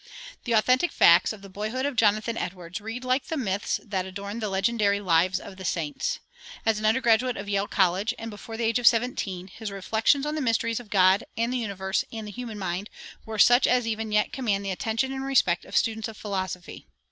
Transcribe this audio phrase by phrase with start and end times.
[0.45, 4.39] The authentic facts of the boyhood of Jonathan Edwards read like the myths that adorn
[4.39, 6.17] the legendary Lives of the Saints.
[6.65, 10.41] As an undergraduate of Yale College, before the age of seventeen, his reflections on the
[10.41, 12.89] mysteries of God, and the universe, and the human mind,
[13.27, 16.87] were such as even yet command the attention and respect of students of philosophy.